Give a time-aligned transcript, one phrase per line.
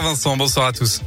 [0.00, 1.02] Vincent, bonsoir à tous.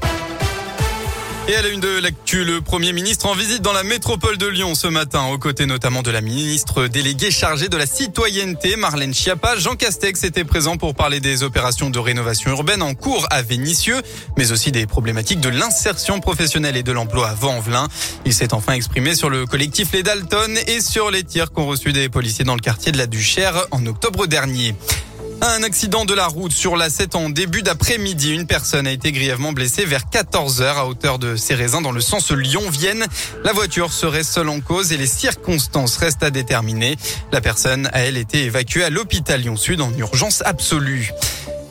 [1.48, 4.46] Et à la une de l'actu, le Premier ministre en visite dans la métropole de
[4.46, 9.14] Lyon ce matin, aux côtés notamment de la ministre déléguée chargée de la citoyenneté, Marlène
[9.14, 9.56] Schiappa.
[9.58, 14.02] Jean Castex était présent pour parler des opérations de rénovation urbaine en cours à Vénissieux,
[14.38, 17.88] mais aussi des problématiques de l'insertion professionnelle et de l'emploi à Vaux-en-Velin.
[18.26, 21.92] Il s'est enfin exprimé sur le collectif Les Dalton et sur les tirs qu'ont reçus
[21.92, 24.76] des policiers dans le quartier de la Duchère en octobre dernier.
[25.42, 28.34] Un accident de la route sur la 7 en début d'après-midi.
[28.34, 32.02] Une personne a été grièvement blessée vers 14 heures à hauteur de Cérézin dans le
[32.02, 33.06] sens Lyon-Vienne.
[33.44, 36.98] La voiture serait seule en cause et les circonstances restent à déterminer.
[37.32, 41.12] La personne a elle été évacuée à l'hôpital Lyon-Sud en urgence absolue.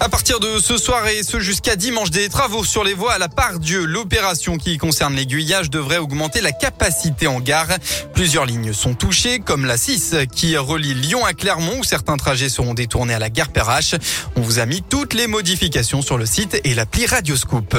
[0.05, 3.19] À partir de ce soir et ce jusqu'à dimanche, des travaux sur les voies à
[3.19, 3.87] la part Dieu.
[3.87, 7.69] L'opération qui concerne l'aiguillage devrait augmenter la capacité en gare.
[8.13, 12.51] Plusieurs lignes sont touchées, comme la 6 qui relie Lyon à Clermont où certains trajets
[12.51, 13.95] seront détournés à la gare Perrache.
[14.37, 17.75] On vous a mis toutes les modifications sur le site et l'appli Radioscoop.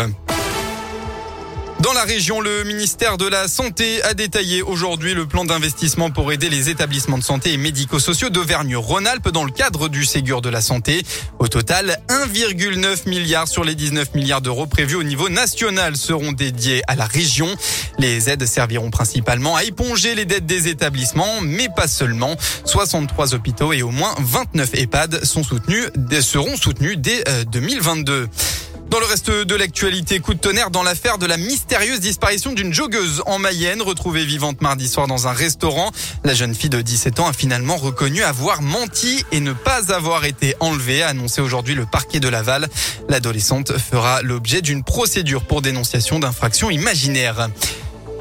[1.85, 6.31] Dans la région, le ministère de la Santé a détaillé aujourd'hui le plan d'investissement pour
[6.31, 10.61] aider les établissements de santé et médico-sociaux d'Auvergne-Rhône-Alpes dans le cadre du Ségur de la
[10.61, 11.03] Santé.
[11.37, 16.81] Au total, 1,9 milliard sur les 19 milliards d'euros prévus au niveau national seront dédiés
[16.87, 17.55] à la région.
[17.99, 22.35] Les aides serviront principalement à éponger les dettes des établissements, mais pas seulement.
[22.65, 25.85] 63 hôpitaux et au moins 29 EHPAD sont soutenus,
[26.21, 28.27] seront soutenus dès 2022.
[28.89, 32.73] Dans le reste de l'actualité, coup de tonnerre dans l'affaire de la mystérieuse disparition d'une
[32.73, 35.91] joggeuse en Mayenne, retrouvée vivante mardi soir dans un restaurant.
[36.23, 40.25] La jeune fille de 17 ans a finalement reconnu avoir menti et ne pas avoir
[40.25, 42.67] été enlevée, a annoncé aujourd'hui le parquet de Laval.
[43.09, 47.49] L'adolescente fera l'objet d'une procédure pour dénonciation d'infraction imaginaire.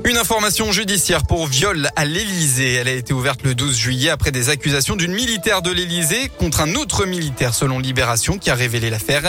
[0.06, 2.74] Une information judiciaire pour viol à l'Elysée.
[2.74, 6.60] Elle a été ouverte le 12 juillet après des accusations d'une militaire de l'Elysée contre
[6.60, 9.22] un autre militaire selon Libération qui a révélé l'affaire.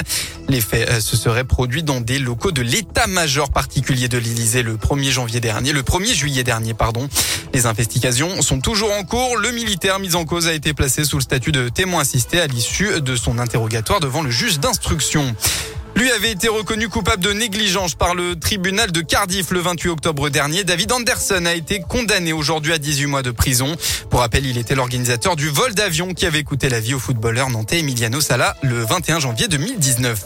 [0.50, 4.76] Les faits euh, se seraient produits dans des locaux de l'état-major particulier de l'Elysée le
[4.76, 7.08] 1er janvier dernier, le 1er juillet dernier, pardon.
[7.54, 9.38] Les investigations sont toujours en cours.
[9.38, 12.48] Le militaire mis en cause a été placé sous le statut de témoin assisté à
[12.48, 15.36] l'issue de son interrogatoire devant le juge d'instruction.
[15.96, 20.30] Lui avait été reconnu coupable de négligence par le tribunal de Cardiff le 28 octobre
[20.30, 20.64] dernier.
[20.64, 23.76] David Anderson a été condamné aujourd'hui à 18 mois de prison.
[24.10, 27.50] Pour rappel, il était l'organisateur du vol d'avion qui avait coûté la vie au footballeur
[27.50, 30.26] nantais Emiliano Sala le 21 janvier 2019.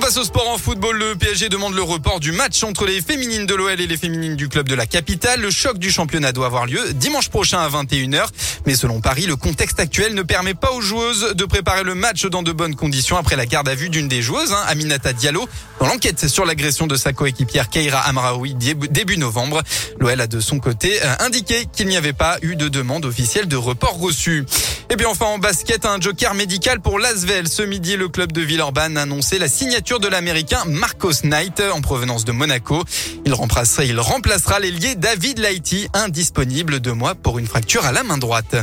[0.00, 0.96] On passe au sport en football.
[0.96, 4.34] Le PSG demande le report du match entre les féminines de l'OL et les féminines
[4.34, 5.42] du club de la capitale.
[5.42, 8.24] Le choc du championnat doit avoir lieu dimanche prochain à 21h.
[8.64, 12.24] Mais selon Paris, le contexte actuel ne permet pas aux joueuses de préparer le match
[12.24, 15.46] dans de bonnes conditions après la garde à vue d'une des joueuses, hein, Aminata Diallo,
[15.80, 19.62] dans l'enquête sur l'agression de sa coéquipière Keira Amraoui début novembre.
[19.98, 23.48] L'OL a de son côté euh, indiqué qu'il n'y avait pas eu de demande officielle
[23.48, 24.46] de report reçu.
[24.88, 27.48] Et bien enfin en basket, un joker médical pour Lasvel.
[27.48, 31.80] Ce midi, le club de Villeurbanne a annoncé la signature de l'américain Marcos Knight en
[31.80, 32.84] provenance de Monaco.
[33.26, 38.04] Il remplacera, il remplacera l'ailier David Laiti, indisponible deux mois pour une fracture à la
[38.04, 38.54] main droite.